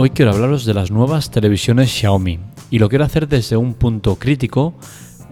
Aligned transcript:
Hoy 0.00 0.10
quiero 0.10 0.30
hablaros 0.30 0.64
de 0.64 0.74
las 0.74 0.92
nuevas 0.92 1.32
televisiones 1.32 1.90
Xiaomi 1.90 2.38
y 2.70 2.78
lo 2.78 2.88
quiero 2.88 3.04
hacer 3.04 3.26
desde 3.26 3.56
un 3.56 3.74
punto 3.74 4.14
crítico, 4.14 4.74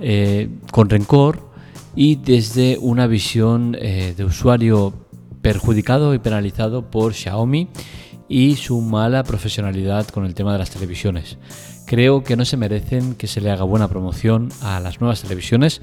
eh, 0.00 0.48
con 0.72 0.90
rencor 0.90 1.52
y 1.94 2.16
desde 2.16 2.76
una 2.80 3.06
visión 3.06 3.76
eh, 3.78 4.14
de 4.16 4.24
usuario 4.24 4.92
perjudicado 5.40 6.14
y 6.14 6.18
penalizado 6.18 6.90
por 6.90 7.14
Xiaomi 7.14 7.68
y 8.28 8.56
su 8.56 8.80
mala 8.80 9.22
profesionalidad 9.22 10.08
con 10.08 10.26
el 10.26 10.34
tema 10.34 10.52
de 10.52 10.58
las 10.58 10.70
televisiones. 10.70 11.38
Creo 11.86 12.24
que 12.24 12.34
no 12.34 12.44
se 12.44 12.56
merecen 12.56 13.14
que 13.14 13.28
se 13.28 13.40
le 13.40 13.52
haga 13.52 13.62
buena 13.62 13.86
promoción 13.86 14.48
a 14.62 14.80
las 14.80 15.00
nuevas 15.00 15.22
televisiones, 15.22 15.80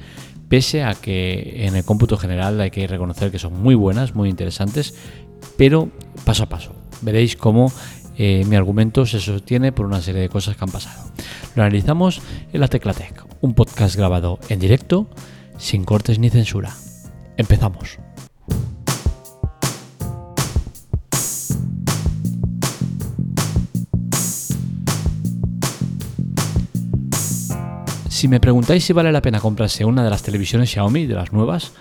pese 0.50 0.84
a 0.84 0.94
que 0.94 1.68
en 1.68 1.78
el 1.78 1.86
cómputo 1.86 2.18
general 2.18 2.60
hay 2.60 2.72
que 2.72 2.86
reconocer 2.86 3.32
que 3.32 3.40
son 3.40 3.54
muy 3.64 3.76
buenas, 3.76 4.14
muy 4.14 4.28
interesantes, 4.28 4.94
pero 5.56 5.88
paso 6.26 6.44
a 6.44 6.50
paso. 6.50 6.74
Veréis 7.02 7.38
cómo 7.38 7.72
eh, 8.18 8.44
mi 8.48 8.56
argumento 8.56 9.06
se 9.06 9.20
sostiene 9.20 9.72
por 9.72 9.86
una 9.86 10.02
serie 10.02 10.22
de 10.22 10.30
cosas 10.30 10.56
que 10.56 10.64
han 10.64 10.72
pasado. 10.72 11.12
Lo 11.56 11.64
analizamos 11.64 12.22
en 12.52 12.60
la 12.60 12.68
Teclatec, 12.68 13.26
un 13.42 13.54
podcast 13.54 13.96
grabado 13.96 14.40
en 14.50 14.60
directo, 14.60 15.08
sin 15.58 15.84
cortes 15.84 16.20
ni 16.20 16.30
censura. 16.30 16.76
Empezamos. 17.38 18.00
Si 28.10 28.30
me 28.30 28.40
preguntáis 28.40 28.86
si 28.86 28.94
vale 28.94 29.12
la 29.12 29.22
pena 29.22 29.42
comprarse 29.42 29.84
una 29.84 30.02
de 30.02 30.10
las 30.10 30.24
televisiones 30.24 30.70
Xiaomi, 30.70 31.08
de 31.08 31.16
las 31.16 31.34
nuevas, 31.34 31.74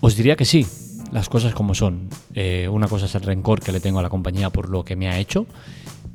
os 0.00 0.16
diría 0.16 0.36
que 0.36 0.44
sí, 0.44 0.66
las 1.12 1.28
cosas 1.28 1.54
como 1.54 1.74
son. 1.74 2.08
Eh, 2.34 2.68
una 2.68 2.88
cosa 2.88 3.06
es 3.06 3.14
el 3.14 3.22
rencor 3.22 3.60
que 3.60 3.70
le 3.70 3.80
tengo 3.80 3.98
a 3.98 4.02
la 4.02 4.08
compañía 4.08 4.50
por 4.50 4.68
lo 4.68 4.84
que 4.84 4.96
me 4.96 5.08
ha 5.08 5.18
hecho, 5.18 5.46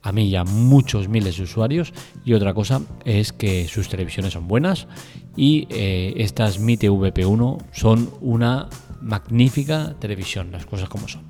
a 0.01 0.11
mí 0.11 0.27
y 0.27 0.35
a 0.35 0.43
muchos 0.43 1.07
miles 1.07 1.37
de 1.37 1.43
usuarios, 1.43 1.93
y 2.25 2.33
otra 2.33 2.53
cosa 2.53 2.81
es 3.05 3.31
que 3.31 3.67
sus 3.67 3.89
televisiones 3.89 4.33
son 4.33 4.47
buenas 4.47 4.87
y 5.35 5.67
eh, 5.69 6.15
estas 6.17 6.59
Mi 6.59 6.77
TVP1 6.77 7.63
son 7.71 8.09
una 8.21 8.69
magnífica 9.01 9.95
televisión, 9.99 10.51
las 10.51 10.65
cosas 10.65 10.89
como 10.89 11.07
son. 11.07 11.23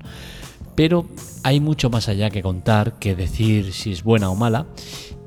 Pero 0.74 1.06
hay 1.42 1.60
mucho 1.60 1.90
más 1.90 2.08
allá 2.08 2.30
que 2.30 2.42
contar, 2.42 2.98
que 2.98 3.14
decir 3.14 3.72
si 3.72 3.92
es 3.92 4.02
buena 4.02 4.30
o 4.30 4.34
mala, 4.34 4.66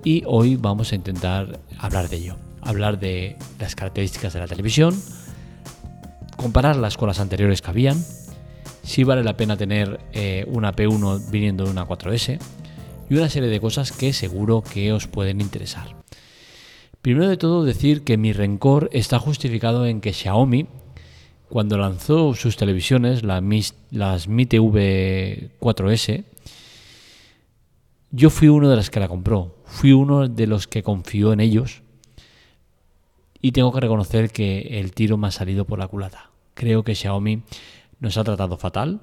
y 0.04 0.24
hoy 0.26 0.56
vamos 0.56 0.92
a 0.92 0.96
intentar 0.96 1.60
hablar 1.78 2.10
de 2.10 2.18
ello. 2.18 2.38
Hablar 2.62 3.00
de 3.00 3.38
las 3.60 3.76
características 3.76 4.34
de 4.34 4.40
la 4.40 4.48
televisión, 4.48 4.96
compararlas 6.38 6.98
con 6.98 7.08
las 7.08 7.20
anteriores 7.20 7.62
que 7.62 7.70
habían, 7.70 8.04
si 8.84 9.04
vale 9.04 9.24
la 9.24 9.38
pena 9.38 9.58
tener 9.58 10.00
eh, 10.14 10.46
una 10.48 10.76
P1 10.76 11.30
viniendo 11.30 11.66
de 11.66 11.72
una 11.72 11.88
4S 11.88 12.40
y 13.10 13.16
una 13.16 13.30
serie 13.30 13.50
de 13.50 13.60
cosas 13.60 13.92
que 13.92 14.14
seguro 14.14 14.64
que 14.64 14.94
os 14.94 15.08
pueden 15.08 15.42
interesar. 15.42 15.96
Primero 17.02 17.28
de 17.28 17.38
todo 17.38 17.64
decir 17.64 18.04
que 18.04 18.18
mi 18.18 18.32
rencor 18.32 18.90
está 18.94 19.20
justificado 19.20 19.86
en 19.86 20.02
que 20.02 20.14
Xiaomi, 20.14 20.68
cuando 21.50 21.78
lanzó 21.78 22.34
sus 22.36 22.58
televisiones, 22.58 23.24
las 23.24 24.28
Mi 24.28 24.46
TV 24.46 25.52
4S, 25.60 26.24
yo 28.12 28.30
fui 28.30 28.50
uno 28.50 28.70
de 28.70 28.76
los 28.76 28.90
que 28.90 29.00
la 29.00 29.08
compró, 29.08 29.56
fui 29.66 29.94
uno 29.94 30.28
de 30.28 30.48
los 30.48 30.68
que 30.68 30.84
confió 30.84 31.34
en 31.34 31.40
ellos 31.40 31.82
y 33.42 33.54
tengo 33.54 33.72
que 33.72 33.80
reconocer 33.80 34.32
que 34.32 34.80
el 34.80 34.94
tiro 34.94 35.18
me 35.18 35.28
ha 35.28 35.32
salido 35.32 35.66
por 35.66 35.80
la 35.80 35.88
culata. 35.88 36.30
Creo 36.54 36.84
que 36.84 36.94
Xiaomi 36.94 37.44
nos 38.02 38.18
ha 38.18 38.26
tratado 38.26 38.58
fatal. 38.58 39.00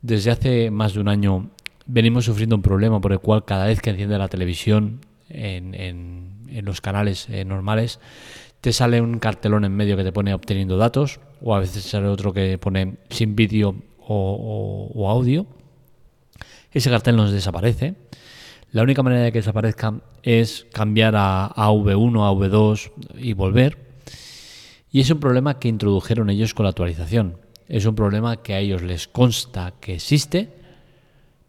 Desde 0.00 0.30
hace 0.30 0.70
más 0.70 0.94
de 0.94 1.00
un 1.00 1.08
año 1.08 1.50
venimos 1.84 2.24
sufriendo 2.24 2.56
un 2.56 2.62
problema 2.62 3.00
por 3.00 3.12
el 3.12 3.18
cual 3.18 3.44
cada 3.44 3.66
vez 3.66 3.80
que 3.80 3.90
enciende 3.90 4.16
la 4.16 4.28
televisión 4.28 5.00
en, 5.28 6.64
los 6.64 6.80
canales 6.80 7.28
eh, 7.28 7.44
normales 7.44 8.00
te 8.60 8.72
sale 8.72 9.00
un 9.00 9.18
cartelón 9.18 9.64
en 9.64 9.72
medio 9.76 9.96
que 9.96 10.04
te 10.04 10.12
pone 10.12 10.32
obteniendo 10.32 10.76
datos 10.78 11.20
o 11.42 11.54
a 11.54 11.60
veces 11.60 11.84
sale 11.84 12.06
otro 12.06 12.32
que 12.32 12.56
pone 12.58 12.96
sin 13.10 13.36
vídeo 13.36 13.76
o, 13.98 15.08
audio. 15.10 15.46
Ese 16.72 16.90
cartel 16.90 17.16
nos 17.16 17.32
desaparece. 17.32 17.94
La 18.72 18.82
única 18.82 19.02
manera 19.02 19.22
de 19.22 19.32
que 19.32 19.38
desaparezca 19.38 19.94
es 20.22 20.66
cambiar 20.72 21.14
a, 21.16 21.46
a 21.46 21.70
V1, 21.70 22.26
a 22.26 22.32
V2 22.32 22.92
y 23.18 23.32
volver. 23.32 23.78
Y 24.90 25.00
es 25.00 25.10
un 25.10 25.20
problema 25.20 25.58
que 25.58 25.68
introdujeron 25.68 26.30
ellos 26.30 26.54
con 26.54 26.64
la 26.64 26.70
actualización. 26.70 27.38
Es 27.68 27.84
un 27.84 27.94
problema 27.94 28.42
que 28.42 28.54
a 28.54 28.60
ellos 28.60 28.82
les 28.82 29.08
consta 29.08 29.74
que 29.80 29.94
existe, 29.94 30.50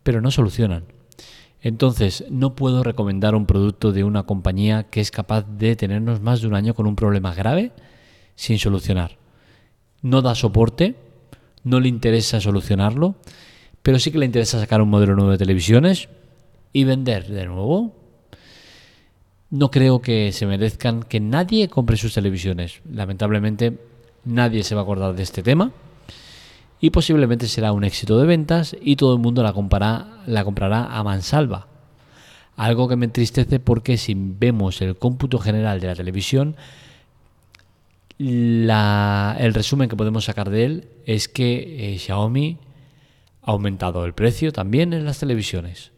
pero 0.03 0.21
no 0.21 0.31
solucionan. 0.31 0.85
Entonces, 1.61 2.25
no 2.29 2.55
puedo 2.55 2.83
recomendar 2.83 3.35
un 3.35 3.45
producto 3.45 3.91
de 3.91 4.03
una 4.03 4.23
compañía 4.23 4.83
que 4.83 5.01
es 5.01 5.11
capaz 5.11 5.45
de 5.47 5.75
tenernos 5.75 6.21
más 6.21 6.41
de 6.41 6.47
un 6.47 6.55
año 6.55 6.73
con 6.73 6.87
un 6.87 6.95
problema 6.95 7.33
grave 7.33 7.71
sin 8.35 8.59
solucionar. 8.59 9.17
No 10.01 10.21
da 10.21 10.35
soporte, 10.35 10.95
no 11.63 11.79
le 11.79 11.89
interesa 11.89 12.39
solucionarlo, 12.39 13.15
pero 13.81 13.99
sí 13.99 14.11
que 14.11 14.19
le 14.19 14.25
interesa 14.25 14.59
sacar 14.59 14.81
un 14.81 14.89
modelo 14.89 15.15
nuevo 15.15 15.31
de 15.31 15.37
televisiones 15.37 16.09
y 16.73 16.83
vender 16.83 17.27
de 17.27 17.45
nuevo. 17.45 17.95
No 19.49 19.71
creo 19.71 20.01
que 20.01 20.31
se 20.31 20.45
merezcan 20.45 21.03
que 21.03 21.19
nadie 21.19 21.67
compre 21.67 21.97
sus 21.97 22.13
televisiones. 22.13 22.81
Lamentablemente, 22.91 23.77
nadie 24.25 24.63
se 24.63 24.75
va 24.75 24.81
a 24.81 24.83
acordar 24.83 25.15
de 25.15 25.23
este 25.23 25.41
tema 25.41 25.71
y 26.79 26.91
posiblemente 26.91 27.47
será 27.47 27.71
un 27.71 27.83
éxito 27.83 28.19
de 28.19 28.27
ventas 28.27 28.75
y 28.81 28.95
todo 28.95 29.13
el 29.13 29.19
mundo 29.19 29.43
la, 29.43 29.53
comprará, 29.53 30.21
la 30.25 30.43
comprará 30.43 30.85
a 30.85 31.03
mansalva. 31.03 31.67
Algo 32.55 32.87
que 32.87 32.95
me 32.95 33.05
entristece 33.05 33.59
porque 33.59 33.97
si 33.97 34.15
vemos 34.15 34.81
el 34.81 34.97
cómputo 34.97 35.39
general 35.39 35.79
de 35.79 35.87
la 35.87 35.95
televisión, 35.95 36.55
el 38.19 39.53
resumen 39.53 39.89
que 39.89 39.95
podemos 39.95 40.25
sacar 40.25 40.49
de 40.49 40.65
él 40.65 40.87
es 41.05 41.27
que 41.27 41.93
eh, 41.93 41.97
Xiaomi 41.99 42.57
ha 43.43 43.51
aumentado 43.51 44.05
el 44.05 44.13
precio 44.13 44.51
también 44.51 44.93
en 44.93 45.05
las 45.05 45.19
televisiones, 45.19 45.91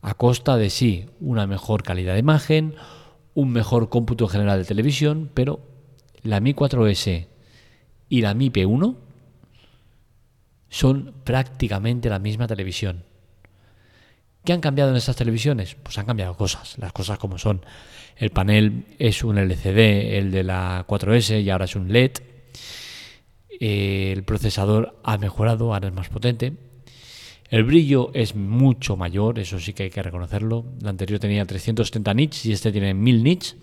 a 0.00 0.14
costa 0.14 0.56
de 0.56 0.70
sí 0.70 1.06
una 1.20 1.46
mejor 1.46 1.82
calidad 1.82 2.14
de 2.14 2.20
imagen, 2.20 2.74
un 3.34 3.50
mejor 3.50 3.88
cómputo 3.88 4.28
general 4.28 4.60
de 4.60 4.64
televisión, 4.64 5.30
pero 5.34 5.60
la 6.22 6.40
Mi 6.40 6.54
4S 6.54 7.26
y 8.08 8.22
la 8.22 8.34
Mi 8.34 8.50
P1 8.50 8.96
son 10.70 11.12
prácticamente 11.24 12.08
la 12.08 12.18
misma 12.18 12.46
televisión. 12.46 13.04
¿Qué 14.44 14.54
han 14.54 14.60
cambiado 14.60 14.90
en 14.90 14.96
estas 14.96 15.16
televisiones? 15.16 15.74
Pues 15.74 15.98
han 15.98 16.06
cambiado 16.06 16.34
cosas, 16.34 16.78
las 16.78 16.92
cosas 16.92 17.18
como 17.18 17.36
son. 17.36 17.60
El 18.16 18.30
panel 18.30 18.86
es 18.98 19.22
un 19.22 19.36
LCD, 19.36 20.16
el 20.16 20.30
de 20.30 20.44
la 20.44 20.86
4S 20.86 21.42
y 21.42 21.50
ahora 21.50 21.66
es 21.66 21.76
un 21.76 21.92
LED. 21.92 22.12
El 23.60 24.22
procesador 24.22 24.98
ha 25.04 25.18
mejorado, 25.18 25.74
ahora 25.74 25.88
es 25.88 25.94
más 25.94 26.08
potente. 26.08 26.54
El 27.50 27.64
brillo 27.64 28.12
es 28.14 28.34
mucho 28.36 28.96
mayor, 28.96 29.38
eso 29.38 29.58
sí 29.58 29.74
que 29.74 29.82
hay 29.82 29.90
que 29.90 30.02
reconocerlo. 30.02 30.64
La 30.80 30.90
anterior 30.90 31.18
tenía 31.18 31.44
370 31.44 32.14
nits 32.14 32.46
y 32.46 32.52
este 32.52 32.72
tiene 32.72 32.94
1000 32.94 33.22
nits. 33.22 33.56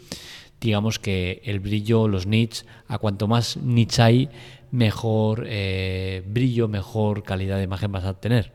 Digamos 0.59 0.99
que 0.99 1.41
el 1.45 1.59
brillo, 1.59 2.07
los 2.07 2.25
nits, 2.25 2.65
a 2.87 2.97
cuanto 2.97 3.27
más 3.27 3.57
nits 3.57 3.99
hay, 3.99 4.29
mejor 4.71 5.45
eh, 5.47 6.23
brillo, 6.27 6.67
mejor 6.67 7.23
calidad 7.23 7.57
de 7.57 7.63
imagen 7.63 7.91
vas 7.91 8.05
a 8.05 8.19
tener. 8.19 8.53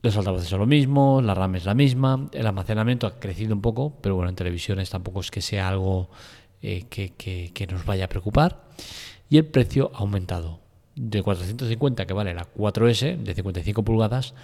Los 0.00 0.16
altavoces 0.16 0.48
son 0.48 0.60
lo 0.60 0.66
mismo, 0.66 1.20
la 1.22 1.34
RAM 1.34 1.56
es 1.56 1.64
la 1.64 1.74
misma, 1.74 2.28
el 2.32 2.46
almacenamiento 2.46 3.06
ha 3.06 3.18
crecido 3.18 3.54
un 3.54 3.60
poco, 3.60 3.98
pero 4.00 4.14
bueno, 4.14 4.28
en 4.28 4.36
televisiones 4.36 4.90
tampoco 4.90 5.20
es 5.20 5.30
que 5.30 5.40
sea 5.40 5.68
algo 5.68 6.08
eh, 6.62 6.84
que, 6.88 7.66
nos 7.70 7.84
vaya 7.84 8.04
a 8.04 8.08
preocupar. 8.08 8.68
Y 9.28 9.38
el 9.38 9.46
precio 9.46 9.90
ha 9.94 9.98
aumentado. 9.98 10.60
De 10.94 11.22
450 11.22 12.06
que 12.06 12.12
vale 12.12 12.34
la 12.34 12.52
4S 12.52 13.18
de 13.18 13.34
55 13.34 13.84
pulgadas, 13.84 14.34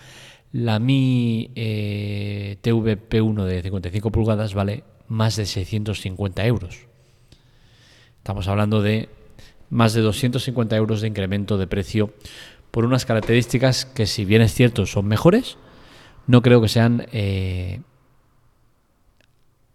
la 0.52 0.78
Mi 0.78 1.50
eh, 1.56 2.58
TVP1 2.62 3.44
de 3.44 3.62
55 3.62 4.12
pulgadas 4.12 4.54
vale 4.54 4.84
más 5.08 5.36
de 5.36 5.46
650 5.46 6.46
euros. 6.46 6.86
Estamos 8.18 8.48
hablando 8.48 8.82
de 8.82 9.08
más 9.70 9.92
de 9.92 10.00
250 10.00 10.76
euros 10.76 11.00
de 11.00 11.08
incremento 11.08 11.58
de 11.58 11.66
precio 11.66 12.12
por 12.70 12.84
unas 12.84 13.04
características 13.04 13.86
que 13.86 14.06
si 14.06 14.24
bien 14.24 14.42
es 14.42 14.54
cierto 14.54 14.86
son 14.86 15.06
mejores, 15.06 15.56
no 16.26 16.42
creo 16.42 16.60
que 16.60 16.68
sean 16.68 17.06
eh, 17.12 17.80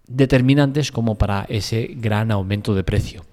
determinantes 0.08 0.92
como 0.92 1.16
para 1.16 1.46
ese 1.48 1.92
gran 1.96 2.32
aumento 2.32 2.74
de 2.76 2.84
precio. 2.84 3.24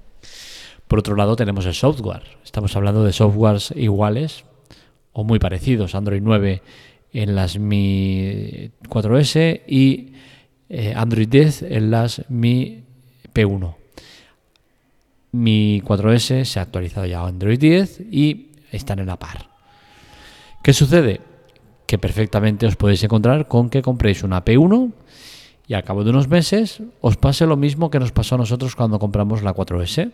Por 0.86 1.00
otro 1.00 1.16
lado 1.16 1.34
tenemos 1.34 1.66
el 1.66 1.74
software. 1.74 2.22
Estamos 2.44 2.76
hablando 2.76 3.02
de 3.04 3.12
softwares 3.12 3.72
iguales 3.74 4.44
o 5.12 5.24
muy 5.24 5.38
parecidos. 5.38 5.94
Android 5.94 6.20
9 6.22 6.62
en 7.12 7.34
las 7.34 7.58
Mi 7.58 8.70
4S 8.88 9.62
y 9.66 10.12
eh, 10.68 10.94
Android 10.96 11.28
10 11.28 11.62
en 11.62 11.90
las 11.90 12.24
Mi 12.28 12.82
P1. 13.34 13.74
Mi 15.32 15.82
4S 15.82 16.44
se 16.44 16.58
ha 16.58 16.62
actualizado 16.62 17.06
ya 17.06 17.20
a 17.20 17.26
Android 17.26 17.58
10 17.58 18.00
y 18.10 18.52
están 18.72 18.98
en 18.98 19.06
la 19.06 19.18
par. 19.18 19.48
¿Qué 20.62 20.72
sucede? 20.72 21.20
que 21.86 21.98
perfectamente 21.98 22.66
os 22.66 22.76
podéis 22.76 23.02
encontrar 23.06 23.46
con 23.46 23.70
que 23.70 23.80
compréis 23.80 24.22
una 24.26 24.44
P1 24.44 24.92
y 25.66 25.74
al 25.74 25.84
cabo 25.84 26.04
de 26.04 26.10
unos 26.10 26.28
meses 26.28 26.82
os 27.00 27.16
pase 27.16 27.46
lo 27.46 27.56
mismo 27.56 27.90
que 27.90 28.02
nos 28.02 28.12
pasó 28.12 28.34
a 28.34 28.38
nosotros 28.38 28.74
cuando 28.74 28.98
compramos 28.98 29.42
la 29.42 29.54
4S. 29.54 30.12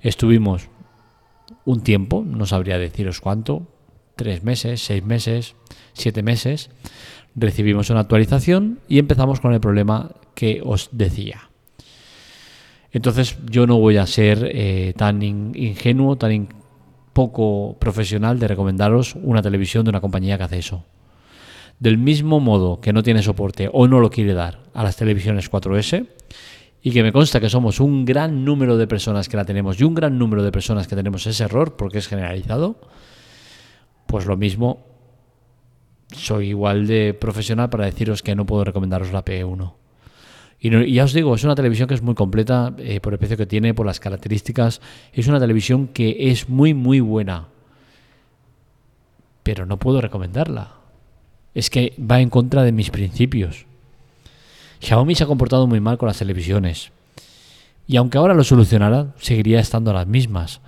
Estuvimos 0.00 0.70
un 1.64 1.82
tiempo, 1.82 2.24
no 2.24 2.46
sabría 2.46 2.78
deciros 2.78 3.20
cuánto, 3.20 3.66
tres 4.14 4.42
meses, 4.42 4.80
seis 4.82 5.02
meses, 5.04 5.54
siete 5.92 6.22
meses, 6.22 6.70
recibimos 7.38 7.90
una 7.90 8.00
actualización 8.00 8.80
y 8.88 8.98
empezamos 8.98 9.40
con 9.40 9.52
el 9.52 9.60
problema 9.60 10.12
que 10.34 10.60
os 10.64 10.90
decía. 10.92 11.50
Entonces 12.90 13.36
yo 13.48 13.66
no 13.66 13.78
voy 13.78 13.96
a 13.96 14.06
ser 14.06 14.50
eh, 14.52 14.94
tan 14.96 15.22
ingenuo, 15.22 16.16
tan 16.16 16.48
poco 17.12 17.76
profesional 17.78 18.38
de 18.38 18.48
recomendaros 18.48 19.14
una 19.14 19.42
televisión 19.42 19.84
de 19.84 19.90
una 19.90 20.00
compañía 20.00 20.38
que 20.38 20.44
hace 20.44 20.58
eso. 20.58 20.84
Del 21.78 21.98
mismo 21.98 22.40
modo 22.40 22.80
que 22.80 22.92
no 22.92 23.02
tiene 23.02 23.22
soporte 23.22 23.68
o 23.72 23.86
no 23.86 24.00
lo 24.00 24.10
quiere 24.10 24.34
dar 24.34 24.60
a 24.74 24.82
las 24.82 24.96
televisiones 24.96 25.50
4S, 25.50 26.06
y 26.82 26.92
que 26.92 27.02
me 27.02 27.12
consta 27.12 27.40
que 27.40 27.50
somos 27.50 27.80
un 27.80 28.04
gran 28.04 28.44
número 28.44 28.76
de 28.76 28.86
personas 28.86 29.28
que 29.28 29.36
la 29.36 29.44
tenemos 29.44 29.80
y 29.80 29.84
un 29.84 29.94
gran 29.94 30.18
número 30.18 30.42
de 30.42 30.52
personas 30.52 30.86
que 30.86 30.96
tenemos 30.96 31.26
ese 31.26 31.44
error 31.44 31.76
porque 31.76 31.98
es 31.98 32.08
generalizado, 32.08 32.80
pues 34.06 34.26
lo 34.26 34.36
mismo 34.36 34.86
soy 36.12 36.48
igual 36.48 36.86
de 36.86 37.14
profesional 37.14 37.70
para 37.70 37.86
deciros 37.86 38.22
que 38.22 38.34
no 38.34 38.46
puedo 38.46 38.64
recomendaros 38.64 39.12
la 39.12 39.24
P1. 39.24 39.74
Y, 40.60 40.92
ya 40.92 41.04
os 41.04 41.12
digo, 41.12 41.34
es 41.34 41.44
una 41.44 41.54
televisión 41.54 41.88
que 41.88 41.94
es 41.94 42.02
muy 42.02 42.14
completa 42.14 42.74
eh, 42.78 43.00
por 43.00 43.12
el 43.12 43.18
precio 43.18 43.36
que 43.36 43.46
tiene, 43.46 43.74
por 43.74 43.86
las 43.86 44.00
características. 44.00 44.80
Es 45.12 45.28
una 45.28 45.38
televisión 45.38 45.88
que 45.88 46.30
es 46.30 46.48
muy, 46.48 46.74
muy 46.74 47.00
buena. 47.00 47.46
Pero 49.44 49.66
no 49.66 49.78
puedo 49.78 50.00
recomendarla. 50.00 50.72
Es 51.54 51.70
que 51.70 51.94
va 51.98 52.20
en 52.20 52.30
contra 52.30 52.64
de 52.64 52.72
mis 52.72 52.90
principios. 52.90 53.66
Xiaomi 54.80 55.14
se 55.14 55.24
ha 55.24 55.28
comportado 55.28 55.66
muy 55.66 55.80
mal 55.80 55.98
con 55.98 56.08
las 56.08 56.18
televisiones. 56.18 56.90
Y 57.86 57.96
aunque 57.96 58.18
ahora 58.18 58.34
lo 58.34 58.44
solucionara, 58.44 59.14
seguiría 59.18 59.60
estando 59.60 59.92
las 59.92 60.06
mismas. 60.06 60.60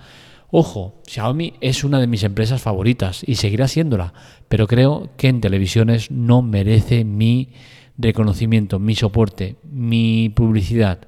Ojo, 0.53 1.01
Xiaomi 1.07 1.53
es 1.61 1.85
una 1.85 1.99
de 1.99 2.07
mis 2.07 2.23
empresas 2.23 2.61
favoritas 2.61 3.23
y 3.25 3.35
seguirá 3.35 3.69
siéndola, 3.69 4.13
pero 4.49 4.67
creo 4.67 5.09
que 5.15 5.29
en 5.29 5.39
televisiones 5.39 6.11
no 6.11 6.41
merece 6.41 7.05
mi 7.05 7.49
reconocimiento, 7.97 8.77
mi 8.77 8.95
soporte, 8.95 9.55
mi 9.63 10.29
publicidad, 10.29 10.99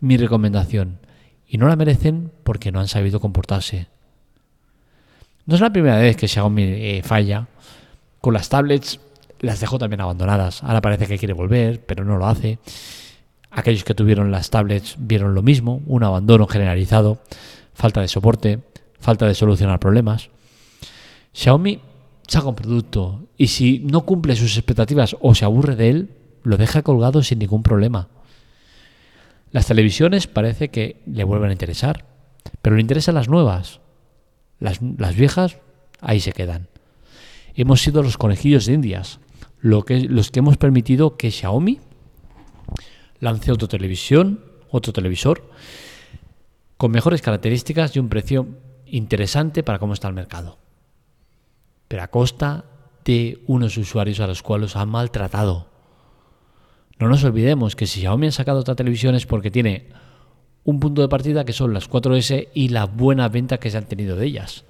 mi 0.00 0.16
recomendación. 0.16 0.98
Y 1.46 1.58
no 1.58 1.68
la 1.68 1.76
merecen 1.76 2.32
porque 2.42 2.72
no 2.72 2.80
han 2.80 2.88
sabido 2.88 3.20
comportarse. 3.20 3.86
No 5.46 5.54
es 5.54 5.60
la 5.60 5.72
primera 5.72 5.98
vez 5.98 6.16
que 6.16 6.26
Xiaomi 6.26 6.62
eh, 6.62 7.02
falla. 7.04 7.46
Con 8.20 8.34
las 8.34 8.48
tablets 8.48 8.98
las 9.38 9.60
dejó 9.60 9.78
también 9.78 10.00
abandonadas. 10.00 10.64
Ahora 10.64 10.80
parece 10.80 11.06
que 11.06 11.18
quiere 11.18 11.34
volver, 11.34 11.84
pero 11.84 12.04
no 12.04 12.16
lo 12.16 12.26
hace. 12.26 12.58
Aquellos 13.52 13.84
que 13.84 13.94
tuvieron 13.94 14.32
las 14.32 14.50
tablets 14.50 14.96
vieron 14.98 15.34
lo 15.34 15.42
mismo, 15.42 15.80
un 15.86 16.02
abandono 16.02 16.48
generalizado, 16.48 17.20
falta 17.74 18.00
de 18.00 18.08
soporte, 18.08 18.60
falta 18.98 19.26
de 19.26 19.34
solucionar 19.34 19.80
problemas. 19.80 20.30
Xiaomi 21.32 21.80
saca 22.26 22.48
un 22.48 22.54
producto 22.54 23.28
y 23.36 23.48
si 23.48 23.80
no 23.80 24.02
cumple 24.02 24.36
sus 24.36 24.56
expectativas 24.56 25.16
o 25.20 25.34
se 25.34 25.44
aburre 25.44 25.76
de 25.76 25.90
él, 25.90 26.10
lo 26.42 26.56
deja 26.56 26.82
colgado 26.82 27.22
sin 27.22 27.38
ningún 27.38 27.62
problema. 27.62 28.08
Las 29.50 29.66
televisiones 29.66 30.26
parece 30.26 30.68
que 30.70 31.02
le 31.06 31.24
vuelven 31.24 31.50
a 31.50 31.52
interesar, 31.52 32.06
pero 32.62 32.76
le 32.76 32.82
interesan 32.82 33.14
las 33.14 33.28
nuevas. 33.28 33.80
Las, 34.58 34.80
las 34.82 35.14
viejas 35.14 35.58
ahí 36.00 36.20
se 36.20 36.32
quedan. 36.32 36.68
Hemos 37.54 37.80
sido 37.82 38.02
los 38.02 38.18
conejillos 38.18 38.66
de 38.66 38.74
indias, 38.74 39.20
lo 39.60 39.84
que, 39.84 40.00
los 40.00 40.30
que 40.30 40.40
hemos 40.40 40.56
permitido 40.56 41.16
que 41.16 41.30
Xiaomi 41.30 41.80
lance 43.20 43.52
otro 43.52 43.68
televisión, 43.68 44.44
otro 44.70 44.92
televisor, 44.92 45.48
con 46.84 46.90
mejores 46.90 47.22
características 47.22 47.96
y 47.96 47.98
un 47.98 48.10
precio 48.10 48.46
interesante 48.84 49.62
para 49.62 49.78
cómo 49.78 49.94
está 49.94 50.06
el 50.06 50.12
mercado 50.12 50.58
pero 51.88 52.02
a 52.02 52.08
costa 52.08 52.66
de 53.06 53.42
unos 53.46 53.78
usuarios 53.78 54.20
a 54.20 54.26
los 54.26 54.42
cuales 54.42 54.76
han 54.76 54.90
maltratado. 54.90 55.68
No 56.98 57.08
nos 57.08 57.24
olvidemos 57.24 57.74
que 57.74 57.86
si 57.86 58.00
Xiaomi 58.00 58.26
ha 58.26 58.32
sacado 58.32 58.60
otra 58.60 58.74
televisión 58.74 59.14
es 59.14 59.24
porque 59.24 59.50
tiene 59.50 59.88
un 60.64 60.78
punto 60.78 61.00
de 61.00 61.08
partida 61.08 61.46
que 61.46 61.54
son 61.54 61.72
las 61.72 61.88
4S 61.88 62.48
y 62.52 62.68
la 62.68 62.84
buena 62.84 63.30
venta 63.30 63.56
que 63.56 63.70
se 63.70 63.78
han 63.78 63.86
tenido 63.86 64.16
de 64.16 64.26
ellas. 64.26 64.66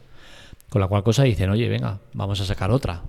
Con 0.68 0.80
la 0.80 0.86
cual 0.86 1.02
cosa 1.02 1.24
dicen, 1.24 1.50
oye, 1.50 1.68
venga, 1.68 1.98
vamos 2.12 2.40
a 2.40 2.44
sacar 2.44 2.70
otra. 2.70 3.02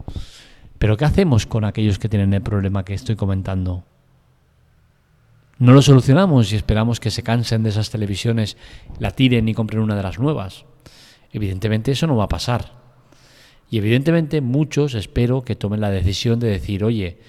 Pero 0.80 0.98
¿qué 0.98 1.06
hacemos 1.06 1.46
con 1.46 1.64
aquellos 1.64 2.00
que 2.00 2.10
tienen 2.10 2.34
el 2.34 2.42
problema 2.42 2.84
que 2.84 2.96
estoy 2.96 3.16
comentando? 3.16 3.84
No 5.58 5.74
lo 5.74 5.82
solucionamos 5.82 6.52
y 6.52 6.58
esperamos 6.58 7.00
que 7.00 7.12
se 7.12 7.24
cansen 7.24 7.64
de 7.64 7.70
esas 7.70 7.90
televisiones, 7.90 8.58
la 9.00 9.12
tiren 9.12 9.48
y 9.48 9.54
compren 9.54 9.82
una 9.82 9.96
de 9.96 10.04
las 10.04 10.20
nuevas. 10.20 10.66
Evidentemente 11.32 11.92
eso 11.92 12.08
no 12.08 12.18
va 12.18 12.26
a 12.26 12.30
pasar. 12.30 12.74
Y 13.70 13.78
evidentemente 13.78 14.42
muchos 14.42 14.96
espero 14.96 15.44
que 15.44 15.56
tomen 15.56 15.80
la 15.80 15.90
decisión 15.90 16.40
de 16.40 16.50
decir, 16.50 16.84
oye, 16.84 17.20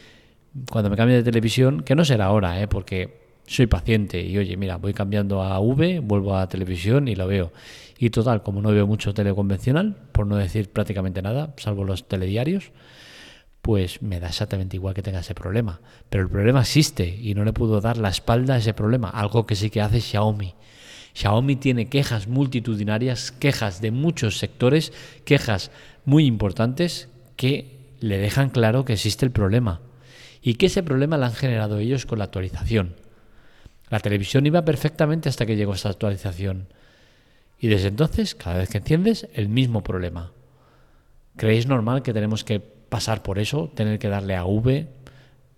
cuando 0.70 0.90
me 0.90 0.96
cambie 0.96 1.16
de 1.16 1.22
televisión, 1.22 1.82
que 1.82 1.94
no 1.94 2.04
será 2.04 2.26
ahora, 2.26 2.60
¿eh? 2.60 2.66
porque 2.66 3.26
soy 3.46 3.66
paciente 3.66 4.20
y 4.22 4.36
oye, 4.38 4.56
mira, 4.56 4.76
voy 4.76 4.92
cambiando 4.92 5.42
a 5.42 5.60
V, 5.60 6.00
vuelvo 6.00 6.36
a 6.36 6.48
televisión 6.48 7.06
y 7.06 7.14
lo 7.14 7.28
veo. 7.28 7.52
Y 7.98 8.10
total, 8.10 8.42
como 8.42 8.60
no 8.60 8.70
veo 8.70 8.86
mucho 8.88 9.14
teleconvencional, 9.14 9.96
por 10.12 10.26
no 10.26 10.36
decir 10.36 10.70
prácticamente 10.70 11.22
nada, 11.22 11.54
salvo 11.58 11.84
los 11.84 12.08
telediarios, 12.08 12.72
pues 13.66 14.00
me 14.00 14.20
da 14.20 14.28
exactamente 14.28 14.76
igual 14.76 14.94
que 14.94 15.02
tenga 15.02 15.18
ese 15.18 15.34
problema. 15.34 15.80
Pero 16.08 16.22
el 16.22 16.30
problema 16.30 16.60
existe 16.60 17.04
y 17.04 17.34
no 17.34 17.44
le 17.44 17.52
puedo 17.52 17.80
dar 17.80 17.96
la 17.96 18.10
espalda 18.10 18.54
a 18.54 18.58
ese 18.58 18.74
problema, 18.74 19.10
algo 19.10 19.44
que 19.44 19.56
sí 19.56 19.70
que 19.70 19.80
hace 19.80 20.00
Xiaomi. 20.00 20.54
Xiaomi 21.14 21.56
tiene 21.56 21.88
quejas 21.88 22.28
multitudinarias, 22.28 23.32
quejas 23.32 23.80
de 23.80 23.90
muchos 23.90 24.38
sectores, 24.38 24.92
quejas 25.24 25.72
muy 26.04 26.26
importantes 26.26 27.08
que 27.34 27.96
le 27.98 28.18
dejan 28.18 28.50
claro 28.50 28.84
que 28.84 28.92
existe 28.92 29.26
el 29.26 29.32
problema 29.32 29.80
y 30.40 30.54
que 30.54 30.66
ese 30.66 30.84
problema 30.84 31.18
lo 31.18 31.26
han 31.26 31.34
generado 31.34 31.78
ellos 31.78 32.06
con 32.06 32.20
la 32.20 32.26
actualización. 32.26 32.94
La 33.90 33.98
televisión 33.98 34.46
iba 34.46 34.64
perfectamente 34.64 35.28
hasta 35.28 35.44
que 35.44 35.56
llegó 35.56 35.74
esta 35.74 35.88
actualización. 35.88 36.68
Y 37.58 37.66
desde 37.66 37.88
entonces, 37.88 38.36
cada 38.36 38.58
vez 38.58 38.68
que 38.68 38.78
enciendes, 38.78 39.26
el 39.34 39.48
mismo 39.48 39.82
problema. 39.82 40.30
¿Creéis 41.36 41.66
normal 41.66 42.04
que 42.04 42.12
tenemos 42.12 42.44
que 42.44 42.75
pasar 42.88 43.22
por 43.22 43.38
eso, 43.38 43.70
tener 43.74 43.98
que 43.98 44.08
darle 44.08 44.36
a 44.36 44.44
V, 44.44 44.88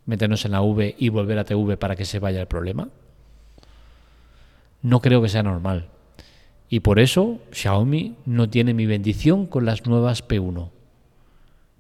meternos 0.07 0.45
en 0.45 0.53
la 0.53 0.63
V 0.63 0.95
y 0.99 1.09
volver 1.11 1.39
a 1.39 1.45
TV 1.45 1.77
para 1.77 1.97
que 1.97 2.05
se 2.05 2.19
vaya 2.19 2.41
el 2.41 2.47
problema? 2.47 2.89
No 4.83 5.01
creo 5.01 5.21
que 5.21 5.29
sea 5.29 5.43
normal. 5.43 5.89
Y 6.69 6.81
por 6.81 6.99
eso 6.99 7.41
Xiaomi 7.53 8.17
no 8.27 8.49
tiene 8.49 8.75
mi 8.75 8.87
bendición 8.87 9.47
con 9.47 9.65
las 9.65 9.87
nuevas 9.87 10.27
P1. 10.27 10.71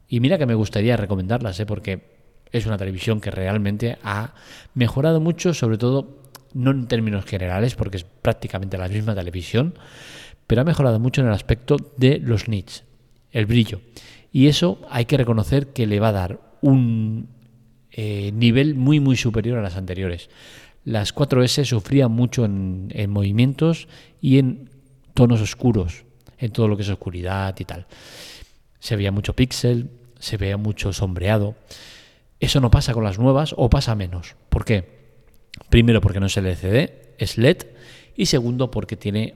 Y 0.08 0.20
mira 0.20 0.38
que 0.38 0.46
me 0.46 0.54
gustaría 0.54 0.96
recomendarlas, 0.96 1.60
¿eh? 1.60 1.66
porque 1.66 2.18
es 2.50 2.66
una 2.66 2.78
televisión 2.78 3.20
que 3.20 3.30
realmente 3.30 3.98
ha 4.02 4.34
mejorado 4.74 5.20
mucho, 5.20 5.52
sobre 5.52 5.76
todo 5.76 6.18
no 6.54 6.70
en 6.70 6.86
términos 6.86 7.26
generales, 7.26 7.74
porque 7.74 7.98
es 7.98 8.04
prácticamente 8.04 8.78
la 8.78 8.88
misma 8.88 9.14
televisión, 9.14 9.74
pero 10.46 10.62
ha 10.62 10.64
mejorado 10.64 10.98
mucho 10.98 11.20
en 11.20 11.28
el 11.28 11.34
aspecto 11.34 11.76
de 11.98 12.18
los 12.18 12.48
nits, 12.48 12.84
el 13.32 13.44
brillo. 13.44 13.82
Y 14.32 14.48
eso 14.48 14.80
hay 14.90 15.06
que 15.06 15.16
reconocer 15.16 15.68
que 15.68 15.86
le 15.86 16.00
va 16.00 16.08
a 16.08 16.12
dar 16.12 16.40
un 16.60 17.28
eh, 17.90 18.30
nivel 18.32 18.74
muy 18.74 19.00
muy 19.00 19.16
superior 19.16 19.58
a 19.58 19.62
las 19.62 19.76
anteriores. 19.76 20.28
Las 20.84 21.14
4S 21.14 21.64
sufrían 21.64 22.12
mucho 22.12 22.44
en, 22.44 22.88
en 22.94 23.10
movimientos 23.10 23.88
y 24.20 24.38
en 24.38 24.70
tonos 25.14 25.40
oscuros, 25.40 26.04
en 26.38 26.52
todo 26.52 26.68
lo 26.68 26.76
que 26.76 26.82
es 26.82 26.88
oscuridad 26.88 27.54
y 27.58 27.64
tal. 27.64 27.86
Se 28.78 28.96
veía 28.96 29.12
mucho 29.12 29.34
píxel, 29.34 29.90
se 30.18 30.36
veía 30.36 30.56
mucho 30.56 30.92
sombreado. 30.92 31.56
Eso 32.40 32.60
no 32.60 32.70
pasa 32.70 32.94
con 32.94 33.04
las 33.04 33.18
nuevas 33.18 33.54
o 33.56 33.68
pasa 33.68 33.94
menos. 33.94 34.36
¿Por 34.48 34.64
qué? 34.64 34.98
Primero 35.70 36.00
porque 36.00 36.20
no 36.20 36.26
es 36.26 36.36
LCD, 36.36 36.90
es 37.18 37.36
LED. 37.36 37.66
Y 38.16 38.26
segundo 38.26 38.70
porque 38.70 38.96
tiene 38.96 39.34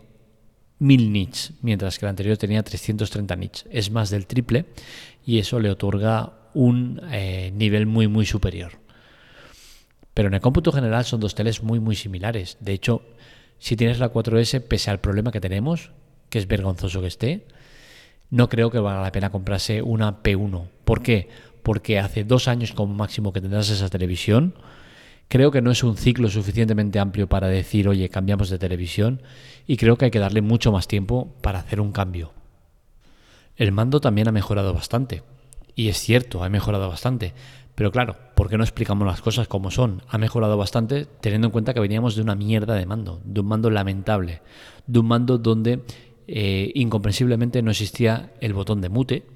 1000 0.82 1.12
nits, 1.12 1.52
mientras 1.62 1.98
que 1.98 2.06
el 2.06 2.10
anterior 2.10 2.36
tenía 2.36 2.62
330 2.62 3.36
nits. 3.36 3.64
Es 3.70 3.90
más 3.90 4.10
del 4.10 4.26
triple 4.26 4.66
y 5.24 5.38
eso 5.38 5.60
le 5.60 5.70
otorga 5.70 6.32
un 6.54 7.00
eh, 7.12 7.52
nivel 7.54 7.86
muy 7.86 8.08
muy 8.08 8.26
superior. 8.26 8.72
Pero 10.12 10.28
en 10.28 10.34
el 10.34 10.40
cómputo 10.40 10.72
general 10.72 11.04
son 11.04 11.20
dos 11.20 11.34
teles 11.34 11.62
muy 11.62 11.78
muy 11.78 11.94
similares. 11.94 12.56
De 12.60 12.72
hecho, 12.72 13.02
si 13.58 13.76
tienes 13.76 14.00
la 14.00 14.12
4S, 14.12 14.60
pese 14.60 14.90
al 14.90 15.00
problema 15.00 15.30
que 15.30 15.40
tenemos, 15.40 15.92
que 16.28 16.38
es 16.38 16.48
vergonzoso 16.48 17.00
que 17.00 17.06
esté, 17.06 17.46
no 18.30 18.48
creo 18.48 18.70
que 18.70 18.80
valga 18.80 19.02
la 19.02 19.12
pena 19.12 19.30
comprarse 19.30 19.82
una 19.82 20.22
P1. 20.22 20.68
¿Por 20.84 21.02
qué? 21.02 21.28
Porque 21.62 22.00
hace 22.00 22.24
dos 22.24 22.48
años 22.48 22.72
como 22.72 22.92
máximo 22.92 23.32
que 23.32 23.40
tendrás 23.40 23.70
esa 23.70 23.88
televisión. 23.88 24.54
Creo 25.28 25.50
que 25.50 25.62
no 25.62 25.70
es 25.70 25.82
un 25.82 25.96
ciclo 25.96 26.28
suficientemente 26.28 26.98
amplio 26.98 27.28
para 27.28 27.48
decir, 27.48 27.88
oye, 27.88 28.08
cambiamos 28.08 28.50
de 28.50 28.58
televisión. 28.58 29.22
Y 29.66 29.76
creo 29.76 29.96
que 29.96 30.06
hay 30.06 30.10
que 30.10 30.18
darle 30.18 30.42
mucho 30.42 30.72
más 30.72 30.88
tiempo 30.88 31.34
para 31.40 31.60
hacer 31.60 31.80
un 31.80 31.92
cambio. 31.92 32.32
El 33.56 33.72
mando 33.72 34.00
también 34.00 34.28
ha 34.28 34.32
mejorado 34.32 34.74
bastante. 34.74 35.22
Y 35.74 35.88
es 35.88 35.98
cierto, 35.98 36.44
ha 36.44 36.48
mejorado 36.48 36.88
bastante. 36.88 37.32
Pero 37.74 37.90
claro, 37.90 38.16
¿por 38.34 38.48
qué 38.48 38.58
no 38.58 38.64
explicamos 38.64 39.06
las 39.06 39.22
cosas 39.22 39.48
como 39.48 39.70
son? 39.70 40.02
Ha 40.08 40.18
mejorado 40.18 40.56
bastante 40.56 41.06
teniendo 41.20 41.48
en 41.48 41.52
cuenta 41.52 41.72
que 41.72 41.80
veníamos 41.80 42.14
de 42.14 42.22
una 42.22 42.34
mierda 42.34 42.74
de 42.74 42.86
mando, 42.86 43.20
de 43.24 43.40
un 43.40 43.46
mando 43.46 43.70
lamentable, 43.70 44.42
de 44.86 44.98
un 44.98 45.06
mando 45.06 45.38
donde 45.38 45.82
eh, 46.28 46.70
incomprensiblemente 46.74 47.62
no 47.62 47.70
existía 47.70 48.32
el 48.40 48.52
botón 48.52 48.80
de 48.80 48.90
mute, 48.90 49.26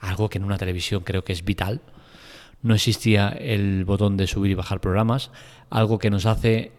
algo 0.00 0.30
que 0.30 0.38
en 0.38 0.44
una 0.44 0.58
televisión 0.58 1.02
creo 1.04 1.24
que 1.24 1.32
es 1.32 1.44
vital. 1.44 1.82
No 2.64 2.74
existía 2.74 3.28
el 3.28 3.84
botón 3.84 4.16
de 4.16 4.26
subir 4.26 4.50
y 4.50 4.54
bajar 4.54 4.80
programas, 4.80 5.30
algo 5.70 6.00
que 6.00 6.10
nos 6.10 6.26
hace 6.26 6.72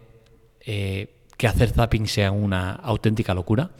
eh, 0.60 1.14
que 1.38 1.46
hacer 1.46 1.70
zapping 1.70 2.06
sea 2.06 2.32
una 2.32 2.72
auténtica 2.72 3.32
locura. 3.32 3.70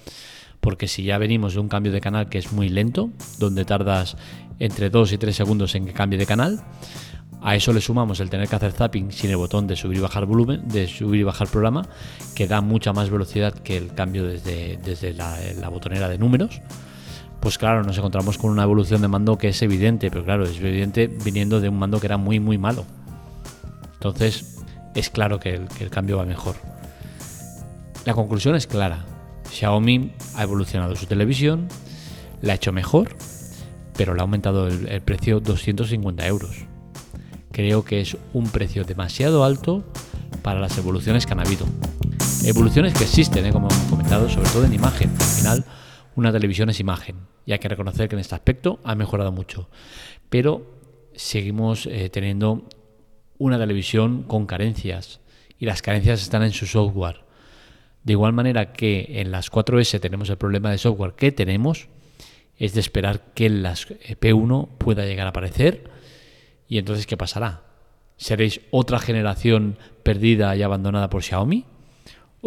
Porque 0.61 0.89
si 0.89 1.03
ya 1.03 1.19
venimos 1.19 1.55
de 1.55 1.61
un 1.61 1.69
cambio 1.69 1.93
de 1.93 2.01
canal 2.01 2.29
que 2.29 2.39
es 2.39 2.53
muy 2.53 2.71
lento, 2.71 3.11
donde 3.39 3.65
tardas 3.65 4.17
entre 4.59 4.89
2 4.89 5.13
y 5.13 5.19
3 5.19 5.37
segundos 5.37 5.75
en 5.75 5.85
que 5.85 5.93
cambie 5.93 6.19
de 6.19 6.27
canal, 6.27 6.65
a 7.43 7.55
eso 7.55 7.73
le 7.73 7.81
sumamos 7.81 8.21
el 8.21 8.31
tener 8.31 8.49
que 8.49 8.57
hacer 8.57 8.73
zapping 8.73 9.13
sin 9.13 9.31
el 9.31 9.37
botón 9.37 9.67
de 9.67 9.77
subir 9.77 9.99
y 9.99 10.01
bajar 10.01 10.27
volumen, 10.27 10.67
de 10.69 10.89
subir 10.89 11.21
y 11.21 11.25
bajar 11.25 11.49
programa, 11.49 11.87
que 12.35 12.47
da 12.47 12.61
mucha 12.61 12.93
más 12.93 13.11
velocidad 13.11 13.53
que 13.53 13.77
el 13.77 13.95
cambio 13.95 14.25
desde, 14.25 14.79
desde 14.79 15.13
la, 15.13 15.37
la, 15.61 15.69
botonera 15.69 16.09
de 16.09 16.19
números. 16.19 16.61
Pues 17.47 17.59
claro, 17.59 17.85
nos 17.85 17.97
encontramos 17.97 18.39
con 18.39 18.51
una 18.51 18.65
evolución 18.65 19.03
de 19.03 19.07
mando 19.07 19.39
que 19.39 19.47
es 19.47 19.63
evidente, 19.63 20.11
pero 20.11 20.25
claro, 20.25 20.47
es 20.47 20.59
evidente 20.59 21.07
viniendo 21.07 21.61
de 21.61 21.69
un 21.69 21.79
mando 21.79 22.01
que 22.01 22.09
era 22.09 22.17
muy, 22.17 22.41
muy 22.41 22.59
malo. 22.59 22.85
Entonces, 23.95 24.57
es 24.97 25.11
claro 25.11 25.39
que 25.39 25.55
el, 25.55 25.91
cambio 25.91 26.17
va 26.17 26.25
mejor. 26.25 26.57
La 28.05 28.15
conclusión 28.15 28.57
es 28.57 28.67
clara. 28.67 29.05
Xiaomi 29.49 30.11
ha 30.35 30.43
evolucionado 30.43 30.97
su 30.97 31.07
televisión, 31.07 31.69
la 32.43 32.55
ha 32.55 32.57
hecho 32.57 32.73
mejor, 32.73 33.15
pero 33.97 34.15
le 34.15 34.23
ha 34.23 34.25
aumentado 34.25 34.67
el, 34.67 34.89
el 34.89 35.03
precio 35.03 35.39
250 35.39 36.27
euros 36.27 36.67
creo 37.53 37.87
que 37.87 38.03
es 38.03 38.19
un 38.35 38.51
precio 38.51 38.85
demasiado 38.85 39.43
alto 39.43 39.83
para 40.43 40.61
las 40.61 40.77
evoluciones 40.77 41.25
que 41.25 41.33
han 41.33 41.41
habido. 41.41 41.65
Evoluciones 42.45 42.93
que 42.93 43.05
existen, 43.05 43.47
¿eh? 43.47 43.51
como 43.51 43.69
hemos 43.69 43.85
comentado, 43.89 44.29
sobre 44.29 44.51
todo 44.51 44.65
en 44.67 44.75
imagen. 44.75 45.09
Al 45.09 45.27
final, 45.27 45.65
una 46.17 46.33
televisión 46.33 46.69
es 46.71 46.81
imagen 46.81 47.17
y 47.45 47.53
hay 47.53 47.59
que 47.59 47.69
reconocer 47.69 48.09
que 48.09 48.17
en 48.17 48.21
este 48.21 48.35
aspecto 48.35 48.81
ha 48.83 48.95
mejorado 48.95 49.31
mucho. 49.31 49.71
Pero 50.29 50.67
seguimos 51.15 51.87
eh, 51.87 52.11
teniendo 52.11 52.69
una 53.39 53.59
televisión 53.59 54.25
con 54.25 54.47
carencias 54.47 55.21
y 55.59 55.67
las 55.67 55.83
carencias 55.83 56.23
están 56.23 56.43
en 56.43 56.53
su 56.53 56.67
software. 56.67 57.21
De 58.03 58.13
igual 58.13 58.33
manera 58.33 58.73
que 58.73 59.21
en 59.21 59.31
las 59.31 59.51
4S 59.53 60.01
tenemos 60.01 60.29
el 60.31 60.37
problema 60.37 60.71
de 60.71 60.79
software 60.79 61.13
que 61.13 61.31
tenemos, 61.31 61.89
es 62.59 62.75
de 62.75 62.81
esperar 62.81 63.33
que 63.35 63.47
en 63.47 63.63
las 63.63 63.89
P1 63.89 64.69
pueda 64.79 65.05
llegar 65.05 65.27
a 65.27 65.31
aparecer 65.31 65.91
¿Y 66.69 66.79
entonces 66.79 67.07
qué 67.07 67.17
pasará? 67.17 67.63
¿Seréis 68.17 68.61
otra 68.71 68.99
generación 68.99 69.79
perdida 70.03 70.57
y 70.57 70.63
abandonada 70.63 71.11
por 71.11 71.23
Xiaomi? 71.23 71.65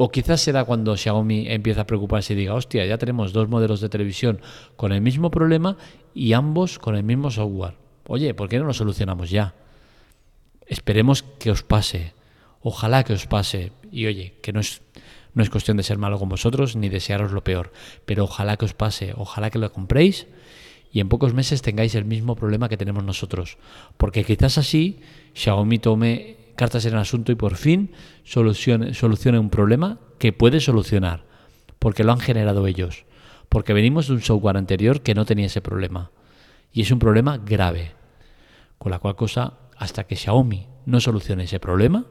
O 0.01 0.15
quizás 0.15 0.39
será 0.39 0.63
cuando 0.63 0.95
Xiaomi 0.95 1.51
empieza 1.51 1.83
a 1.83 1.83
preocuparse 1.83 2.31
y 2.31 2.39
diga, 2.39 2.55
hostia, 2.55 2.87
ya 2.87 2.97
tenemos 2.97 3.33
dos 3.33 3.51
modelos 3.51 3.81
de 3.81 3.91
televisión 3.91 4.39
con 4.79 4.93
el 4.93 5.01
mismo 5.01 5.29
problema 5.29 5.75
y 6.15 6.31
ambos 6.31 6.79
con 6.79 6.95
el 6.95 7.03
mismo 7.03 7.29
software. 7.29 7.75
Oye, 8.07 8.33
¿por 8.33 8.47
qué 8.47 8.59
no 8.59 8.63
lo 8.63 8.71
solucionamos 8.71 9.29
ya? 9.29 9.55
Esperemos 10.67 11.23
que 11.23 11.51
os 11.51 11.63
pase. 11.63 12.13
Ojalá 12.61 13.03
que 13.03 13.11
os 13.11 13.27
pase. 13.27 13.73
Y 13.91 14.05
oye, 14.05 14.35
que 14.41 14.53
no 14.53 14.61
es, 14.61 14.81
no 15.33 15.43
es 15.43 15.49
cuestión 15.49 15.75
de 15.75 15.83
ser 15.83 15.97
malo 15.97 16.17
con 16.17 16.29
vosotros 16.29 16.77
ni 16.77 16.87
desearos 16.87 17.33
lo 17.33 17.43
peor. 17.43 17.73
Pero 18.05 18.23
ojalá 18.23 18.55
que 18.55 18.63
os 18.63 18.73
pase. 18.73 19.11
Ojalá 19.17 19.49
que 19.49 19.59
lo 19.59 19.69
compréis 19.73 20.27
y 20.93 21.01
en 21.01 21.09
pocos 21.09 21.33
meses 21.33 21.61
tengáis 21.61 21.93
el 21.95 22.05
mismo 22.05 22.35
problema 22.35 22.69
que 22.69 22.77
tenemos 22.77 23.03
nosotros. 23.03 23.57
Porque 23.97 24.23
quizás 24.23 24.57
así 24.57 25.01
Xiaomi 25.33 25.77
tome 25.77 26.38
cartas 26.59 26.85
en 26.85 26.93
el 26.93 26.99
asunto 26.99 27.31
y 27.31 27.35
por 27.35 27.55
fin 27.55 27.91
solucione, 28.23 28.93
solucione 28.93 29.39
un 29.39 29.49
problema 29.49 29.97
que 30.19 30.33
puede 30.33 30.59
solucionar. 30.59 31.23
Porque 31.79 32.03
lo 32.03 32.11
han 32.11 32.19
generado 32.19 32.67
ellos. 32.67 33.05
Porque 33.47 33.73
venimos 33.73 34.07
de 34.07 34.13
un 34.13 34.21
software 34.21 34.57
anterior 34.57 35.01
que 35.01 35.15
no 35.15 35.25
tenía 35.25 35.45
ese 35.45 35.61
problema. 35.61 36.11
Y 36.73 36.81
es 36.81 36.91
un 36.91 36.99
problema 36.99 37.37
grave. 37.37 37.93
Con 38.77 38.91
la 38.91 38.99
cual 38.99 39.15
cosa, 39.15 39.53
hasta 39.77 40.03
que 40.03 40.17
Xiaomi 40.17 40.67
no 40.85 40.99
solucione 40.99 41.45
ese 41.45 41.61
problema, 41.61 42.05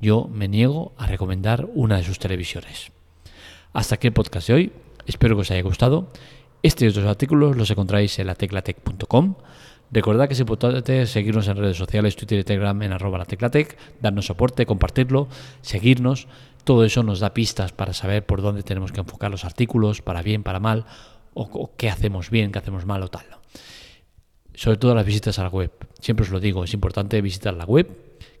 yo 0.00 0.28
me 0.30 0.48
niego 0.48 0.94
a 0.98 1.06
recomendar 1.06 1.66
una 1.74 1.96
de 1.96 2.04
sus 2.04 2.18
televisiones. 2.18 2.92
Hasta 3.72 3.94
aquí 3.94 4.06
el 4.06 4.12
podcast 4.12 4.48
de 4.48 4.54
hoy. 4.54 4.72
Espero 5.06 5.34
que 5.34 5.42
os 5.42 5.50
haya 5.50 5.62
gustado 5.62 6.10
y 6.66 6.86
otros 6.86 7.06
artículos 7.06 7.56
los 7.56 7.70
encontráis 7.70 8.18
en 8.18 8.26
la 8.26 8.34
teclatec.com. 8.34 9.34
Recordad 9.90 10.26
que 10.26 10.34
es 10.34 10.40
importante 10.40 11.06
seguirnos 11.06 11.46
en 11.48 11.56
redes 11.56 11.76
sociales, 11.76 12.16
Twitter 12.16 12.40
y 12.40 12.44
Telegram 12.44 12.80
en 12.82 12.92
arroba 12.92 13.18
la 13.18 13.24
teclatec, 13.24 13.76
darnos 14.00 14.26
soporte, 14.26 14.66
compartirlo, 14.66 15.28
seguirnos. 15.62 16.26
Todo 16.64 16.84
eso 16.84 17.04
nos 17.04 17.20
da 17.20 17.32
pistas 17.32 17.72
para 17.72 17.92
saber 17.92 18.26
por 18.26 18.42
dónde 18.42 18.64
tenemos 18.64 18.90
que 18.90 19.00
enfocar 19.00 19.30
los 19.30 19.44
artículos, 19.44 20.02
para 20.02 20.22
bien, 20.22 20.42
para 20.42 20.58
mal, 20.58 20.86
o, 21.34 21.70
qué 21.76 21.88
hacemos 21.88 22.30
bien, 22.30 22.50
qué 22.50 22.58
hacemos 22.58 22.84
mal 22.86 23.02
o 23.02 23.08
tal. 23.08 23.26
Sobre 24.54 24.78
todo 24.78 24.94
las 24.94 25.06
visitas 25.06 25.38
a 25.38 25.44
la 25.44 25.50
web. 25.50 25.70
Siempre 26.00 26.24
os 26.24 26.30
lo 26.30 26.40
digo, 26.40 26.64
es 26.64 26.74
importante 26.74 27.20
visitar 27.20 27.54
la 27.54 27.64
web, 27.64 27.88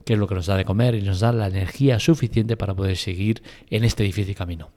que 0.04 0.14
es 0.14 0.18
lo 0.18 0.26
que 0.26 0.34
nos 0.34 0.46
da 0.46 0.56
de 0.56 0.64
comer 0.64 0.96
y 0.96 1.02
nos 1.02 1.20
da 1.20 1.30
la 1.30 1.46
energía 1.46 2.00
suficiente 2.00 2.56
para 2.56 2.74
poder 2.74 2.96
seguir 2.96 3.42
en 3.70 3.84
este 3.84 4.02
difícil 4.02 4.34
camino. 4.34 4.70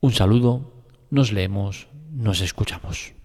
Un 0.00 0.12
saludo, 0.12 0.72
nos 1.10 1.32
leemos, 1.32 1.88
nos 2.12 2.42
escuchamos. 2.42 3.15